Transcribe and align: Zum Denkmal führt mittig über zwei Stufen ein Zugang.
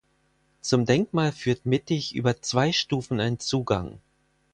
Zum 0.61 0.85
Denkmal 0.87 1.31
führt 1.31 1.67
mittig 1.67 2.15
über 2.15 2.41
zwei 2.41 2.71
Stufen 2.71 3.19
ein 3.19 3.37
Zugang. 3.37 3.99